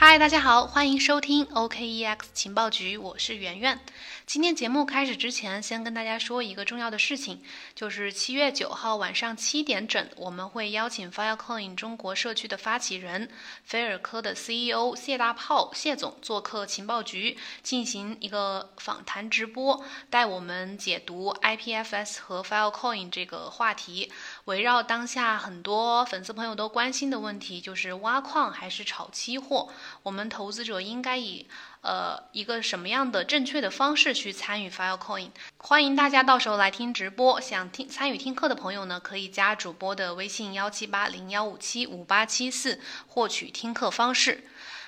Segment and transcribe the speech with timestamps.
[0.00, 3.80] 嗨，大家好，欢迎收听 OKEX 情报局，我是圆圆。
[4.26, 7.42] 今天节目开始之前，先跟大家说一个重要的事情，
[7.74, 13.28] 就是七月九号晚上七点整，我们会邀请 Filecoin 中国社区的发起人
[13.64, 24.12] 菲尔科的 CEO 谢大炮谢总做客情报局，进行一个访谈直播，带我们解读 IPFS 和 Filecoin 这个话题。
[24.48, 29.68] 围绕当下很多粉丝朋友都关心的问题，就是挖矿还是炒期货？
[30.02, 31.46] 我们投资者应该以
[31.82, 35.28] 呃一个什么样的正确的方式去参与 Filecoin？
[35.58, 37.38] 欢迎大家到时候来听直播。
[37.38, 44.44] 想听参与听课的朋友呢，可以加主播的微信幺七八零幺五七五八七四获取听课方式。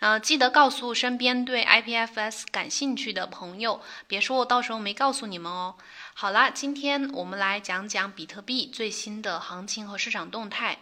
[0.00, 5.76] 呃，记得告诉身边对 IPFS 感兴趣的朋友，别说我到时候没告诉你们哦。
[6.16, 10.78] 好了，今天我们来讲讲比特币最新的行情和市场动态。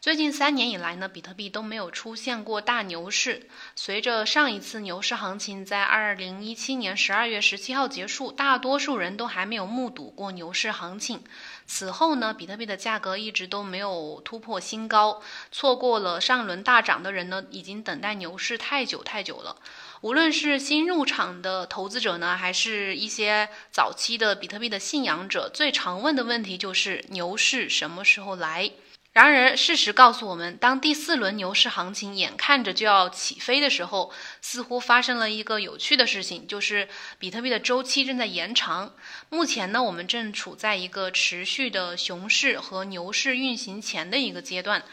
[0.00, 3.48] 最近三年以来呢，比特币都没有出现过大牛市。
[3.76, 11.22] 随着上一次牛市行情在二零一七年十二月十七号结束，大多数人都还没有目睹过牛市行情。
[11.66, 15.22] 此后呢，比特币的价格一直都没有突破新高。
[15.52, 19.56] 错过了上轮大涨的人呢，已经等待牛市太久太久了。
[20.04, 28.70] 无论是新入场的投资者呢，还是一些早期的比特币的信仰者，最常问的问题就是牛市什么时候来？
[29.14, 36.86] 然而，事实告诉我们，当第四轮牛市行情眼看着就要起飞的时候，似乎发生了一个有趣的事情，就是
[37.18, 38.92] 比特币的周期正在延长。
[39.30, 44.84] 目前呢，我们正处在一个持续的熊市和牛市运行前的一个阶段。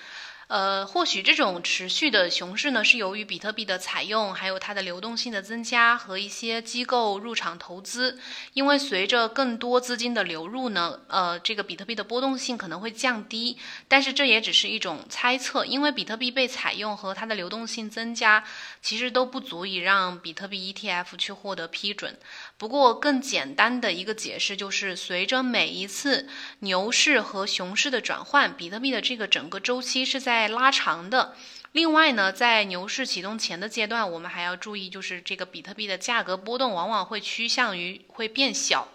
[0.51, 8.19] 呃，或许这种持续的熊市呢，是由于比特币的采用，还有它的流动性的增加和一些机构入场投资。
[8.51, 13.57] 因为随着更多资金的流入呢，呃，这个比特币的波动性可能会降低。
[13.87, 18.43] 但是这也只是一种猜测，因为比特币被采用和它的流动性增加，
[18.81, 22.19] 其实都不足以让比特币 ETF 去获得批准。
[22.61, 26.29] 不过，更简单的一个解释就是，随着每一次
[26.59, 31.33] 牛市和熊市的转换，比特币的这个整个周期是在拉长的。
[31.71, 38.89] 另外呢，在牛市启动前的阶段，我们还要注意，就是这个比特币的价格波动往往会趋向于会变小。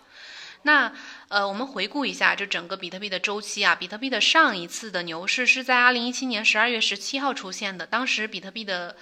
[0.62, 0.92] 那
[1.26, 8.94] 呃，我们回顾一下，就整个比特币的周期啊，比特币的上一次的牛市是在二零一七年十二月十七号出现的，当时比特币的。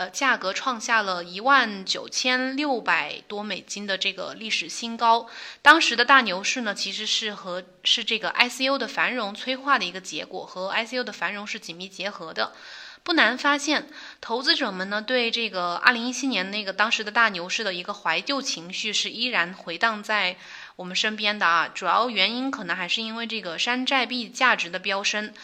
[0.00, 5.28] 呃，价格创下了一万九千六百多美金的这个历史新高。
[5.60, 12.54] 当时的大牛市呢，其实是和是这个 ICO 的繁荣催化的一个结果，和 ICO 的繁荣是紧密结合的。
[13.02, 13.90] 不难发现，
[14.22, 20.38] 投资者们呢对这个二零一七年那个当时的大牛市的一个怀旧情绪是依然回荡在
[20.76, 21.68] 我们身边的啊。
[21.68, 25.34] 主要原因可能还是因为这个山寨币价值的飙升。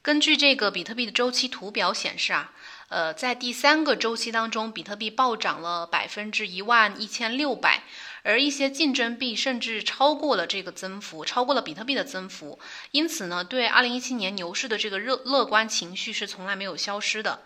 [0.00, 2.52] 根据这个比特币的周期图表显示啊。
[2.88, 7.82] 呃，在第三个周期当中，比特币暴涨了百分之一万一千六百，
[8.22, 12.58] 而一些竞争币甚至超过了这个增幅，超过了比特币的增幅。
[12.92, 17.42] 因此呢，对二零一七年牛市的这个热乐观情绪是从来没有消失的。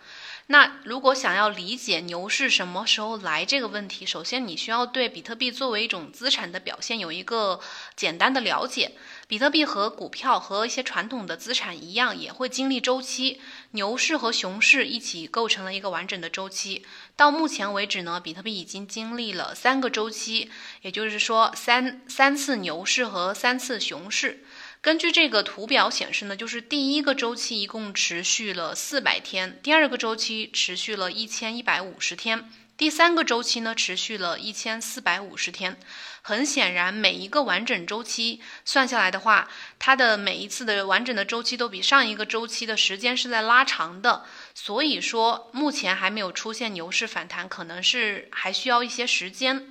[0.48, 7.60] 那如果想要理解牛市什么时候来这个问题，首先你需要对比特币作为一种资产的表现有一个
[7.96, 8.92] 简单的了解。
[9.32, 16.84] 比特币和股票和一些传统的资产一样，也会经历周期，牛市和熊市一起构成了一个完整的周期。
[17.16, 20.50] 到目前为止呢，比特币已经经历了三个周期，
[20.82, 24.44] 也就是说三三次牛市和三次熊市。
[24.82, 32.50] 根据这个图表显示呢，就是第一个周期一共持续了四百天，第二个周期持续了一千一百五十天。
[32.76, 35.76] 第三个周期呢，持续了一千四百五十天。
[36.22, 44.24] 很显然，每一个完整周期算下来的话，它的每一次的完整的周期都比上一个周期的时间是在拉长的。
[44.54, 49.70] 所以说，目前还没有出现牛市反弹，可能是还需要一些时间。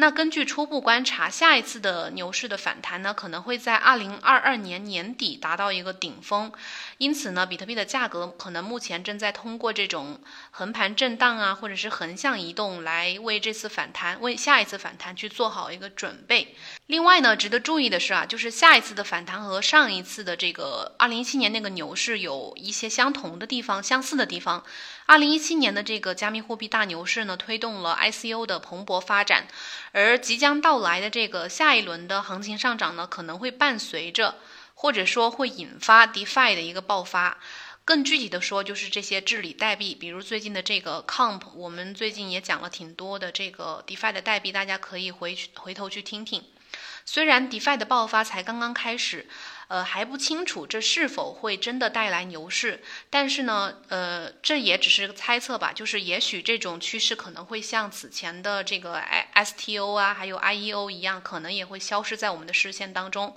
[0.00, 6.52] 那根据初步观察，下一次的牛市的反弹呢，可能会在二零二二年年底达到一个顶峰。
[6.98, 10.20] 因此呢，比特币的价格可能目前正在通过这种
[10.52, 16.54] 横盘震荡啊，或者是横向移动，来为这次反弹、为下一次反弹去做好一个准备。
[16.86, 24.62] 另外呢，值得注意的是啊，就是下一次的反弹和上一次的这个二零一七年那个牛市有一些相同的地方、相似的地方。
[25.06, 29.48] 二零一七年的这个加密货币大牛市呢，推动了 ICO 的蓬勃发展，
[29.92, 34.36] 而即将到来的这个下一轮的行情上涨呢，可能会伴随着，
[34.74, 37.38] 或者说会引发 DeFi 的一个爆发。
[37.84, 46.44] 更具体的说，就是这些治理代币，比如最近的这个 Comp，我们最近也讲了挺多的这个 DeFi 的代币，大家可以回去回头去听听。
[47.10, 49.26] 虽然 DeFi 的爆发才刚刚开始。
[49.68, 55.74] 呃，还不清楚这是否会真的带来牛市，但是呢，呃，这也只是猜测吧。
[55.74, 59.02] 就是也许这种趋势可能会像此前的这个
[59.34, 63.36] STO 啊，还有 IEO 一样，可能也会消失在我们的视线当中。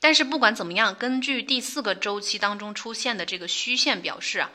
[0.00, 4.50] 但是不管怎么样，根据第四个周期当中出现的这个虚线表示啊，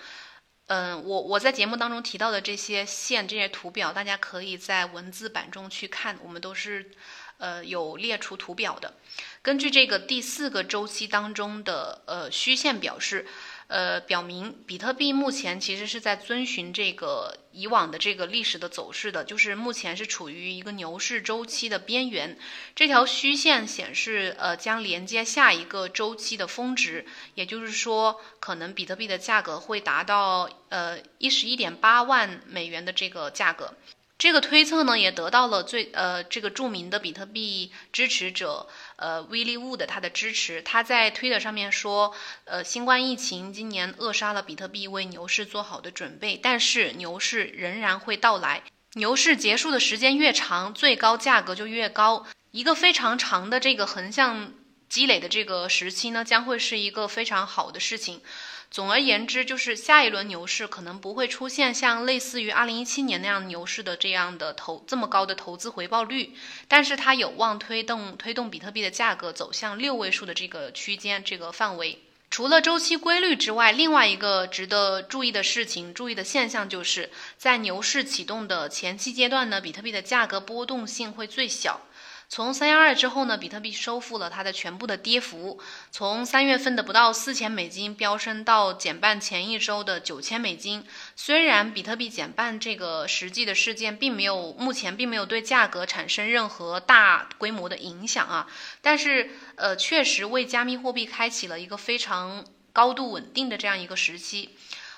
[0.66, 6.92] 嗯，我我在节目当中提到的这些线、这些图表，大家可以在文字版中去看，我们都是。
[7.38, 8.94] 呃，有列出图表的。
[9.42, 13.26] 根据这个第四个周期当中的呃虚线表示，
[13.68, 22.38] 呃，表明比特币目前其实是在遵循这个以往的这个历史的走势的，就是目前是处于一个牛市周期的边缘。
[22.76, 27.06] 这条虚线显示，呃，将连接下一个周期的峰值，
[27.36, 33.76] 也就是说，可能比特币的价格会达到呃一十一点八万美元的这个价格。
[34.18, 40.64] 这个推测呢，也得到了最呃这个著名的比特币支持者呃 Willi Wood 他的支持。
[40.64, 42.16] 他在推特上面说，
[42.46, 48.64] 呃，新冠疫情今年扼杀了比特币为牛市做好的准备，但是牛市仍然会到来。
[48.94, 52.26] 牛市结束的时间越长，最高价格就越高。
[52.50, 54.52] 一个非常长的这个横向
[54.90, 58.22] 积累的这个时期呢，将会是一个非常好的事情。
[58.70, 66.36] 总而言之，就是下一轮牛市可能不会出现像类似于二零一七年那样牛市的这样的投这么高的投资回报率，
[66.68, 72.00] 但是它有望推动推动比特币的价格走向六位数的这个区间这个范围。
[72.30, 81.80] 除了周期规律之外，另外一个值得注意的事情、注意的现象，就是在牛市启动的前期阶段呢，比特币的价格波动性会最小。
[82.30, 85.60] 从三幺二之后呢，比特币收复了它的全部的跌幅，
[85.92, 90.86] 从三月份的不到四千美金飙升到减半前一周的九千美金。
[91.16, 98.48] 虽然比特币减半这个实际的事件并没有目前并没有对价格产生任何大规模的影响啊，
[98.82, 104.50] 但是呃，确实为加密货币开启了一个非常高度稳定的这样一个时期。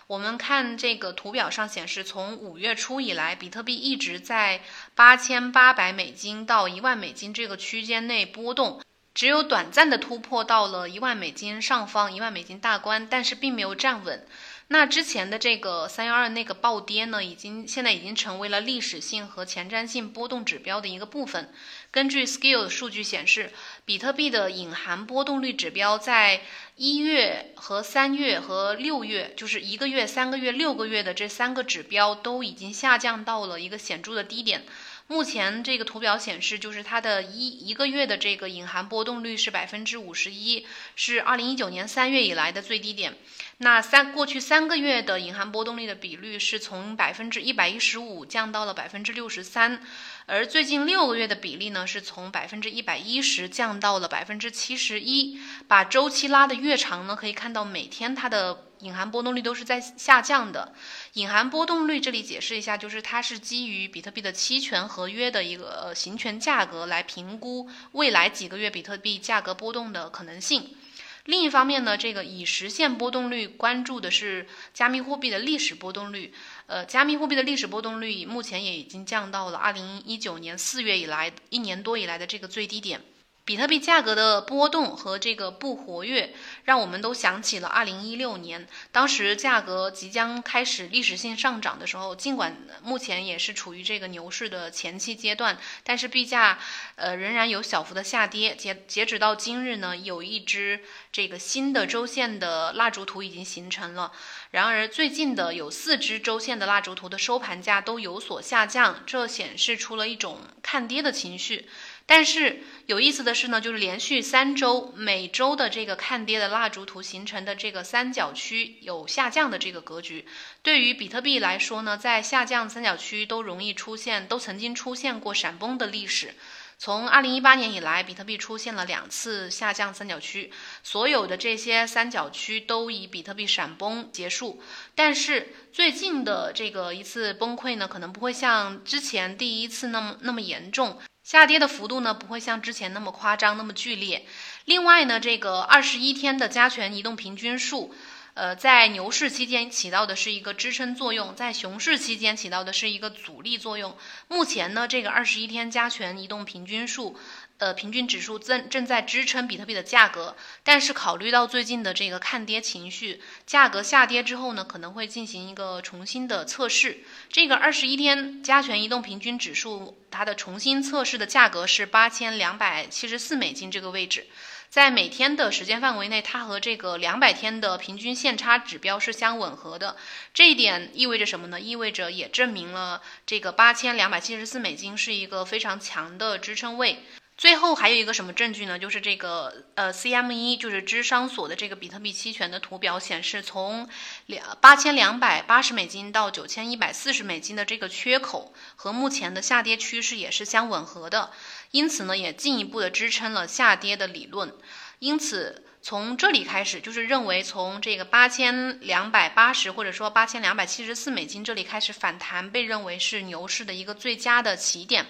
[0.10, 4.64] 我们看这个图表上显示，从五月初以来，比特币一直在
[4.96, 8.82] 八千八百美金到一万美金这个区间内波动，
[9.14, 14.26] 只有短暂的突破到了一万美金上方，一万美金大关，但是并没有站稳。
[14.72, 21.52] 那之前的这个三幺二那个暴跌呢，已经现在已经成为了历史性和前瞻性波动指标的一个部分。
[21.90, 23.52] 根据 Skill 数据显示，
[23.90, 26.42] 比特币的隐含波动率指标在
[26.76, 34.64] 一月和三月和六月，就是一个月、三个月、六个月的这三个指标都已经下降到了一个显著的低点。
[35.08, 43.16] 目前这个图表显示，就是它的一一个月的这个隐含波动率是百分之五十一，是二零一九年三月以来的最低点。
[43.62, 49.82] 那三过去三个月的隐含波动率的比率是从百分之一百一十五降到了百分之六十三，
[50.28, 55.42] 而最近六个月的比例呢，是从百分之一百一十降到了百分之七十一。
[55.68, 58.66] 把周期拉得越长呢，可以看到每天它的。
[58.80, 60.74] 隐含波动率都是在下降的。
[61.16, 70.78] 隐含波动率这里解释一下，就是它是基于比特币的期权合约的一个行权价格来评估未来几个月比特币价格波动的可能性。
[71.26, 76.34] 另一方面呢，这个以实现波动率关注的是加密货币的历史波动率。
[76.68, 83.02] 呃，加密货币的历史波动率目前也已经降到了二零一九年四月以来一年多以来的这个最低点。
[83.50, 86.36] 比特币价格的波动和这个不活跃，
[86.66, 92.16] 让我们都想起了二零一六年，当时价格即将开始历史性上涨的时候。
[92.16, 96.60] 尽管目前也是处于这个牛市的前期阶段，但是币价
[96.96, 98.54] 呃仍然有小幅的下跌。
[98.54, 100.82] 截截止到今日呢，有一只
[101.12, 104.12] 这个新的周线的蜡烛图已经形成了。
[104.52, 111.68] 然而最近的有四只周线的蜡烛图的收盘价都有所下降，这显示出了一种看跌的情绪。
[112.10, 120.26] 但是有意思的是呢，就是连续三周每周的这个看跌的蜡烛图形成的这个三角区有下降的这个格局。
[120.64, 126.34] 对于比特币来说呢，在下降三角区都容易出现，都曾经出现过闪崩的历史。
[126.80, 130.52] 从二零一八年以来，比特币出现了两次下降三角区，
[130.82, 134.60] 所有的这些三角区都以比特币闪崩结束。
[134.96, 141.00] 但是最近的这个一次崩溃呢，可能不会像之前第一次那么那么严重。
[141.30, 144.26] 下跌的幅度呢，不会像之前那么夸张、那么剧烈。
[144.66, 147.94] 另外呢，这个二十一天的加权移动平均数，
[148.34, 153.96] 呃，在牛市期间起到的是一个支撑作用，在熊市期间起到的是一个阻力作用。
[154.28, 157.16] 目前呢，这个二十一天加权移动平均数，
[157.60, 167.04] 呃平均指数正正在支撑比特币的价格，但是考虑到最近的这个看跌情绪，价格下跌之后呢，可能会进行一个重新的测试。
[167.30, 174.28] 这个二十一天加权移动平均指数它的重新测试的价格是八千两百七十四美金这个位置。
[174.70, 179.98] 在每天的时间范围内，它和这个两百天的平均线差指标是相吻合的。
[180.32, 181.60] 这一点意味着什么呢？
[181.60, 187.04] 意味着也证明了这个八千两百七十四美金是一个非常强的支撑位。
[187.40, 188.78] 最后还有一个什么证据呢？
[188.78, 193.88] 就是这个呃 CME，就是芝商所的这个比特币期权的图表显示，从
[194.26, 201.32] 两八千两百八十美金到九千一百四十美金的这个缺口和目前的下跌趋势也是相吻合的，
[201.72, 204.54] 因此呢，也进一步的支撑了下跌的理论。
[205.00, 215.06] 因此从这里开始，就是认为从这个八千两百八十或者说八千两百七十四美金这里开始反弹，被认为是牛市的一个最佳的起点。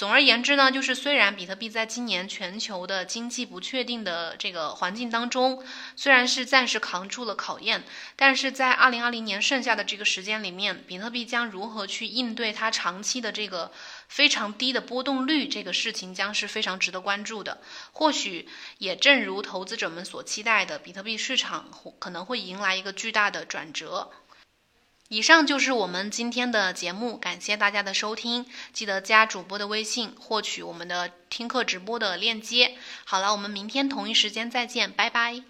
[0.00, 5.62] 总而言之呢，就是虽然比特币在今年全球的经济不确定的这个环境当中，
[5.94, 7.84] 虽然是暂时扛住了考验，
[8.16, 13.72] 但是在二零二零年剩下的这个时间里面，比特币将如何去应对它长期的这个
[14.08, 17.60] 非常低的波动率，这个事情将是非常值得关注的。
[17.92, 24.10] 或许也正如投资者们所期待的，比特币市场可能会迎来一个巨大的转折。
[25.12, 32.76] 以上就是我们今天的节目，感谢大家的收听，记得加主播的微信获取我们的听课直播的链接。
[33.04, 35.42] 好了，我们明天同一时间再见，拜拜。